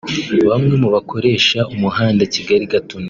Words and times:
Bamwe 0.49 0.73
mu 0.81 0.89
bakoresha 0.95 1.59
umuhanda 1.73 2.21
Kigali- 2.33 2.69
Gatuna 2.73 2.99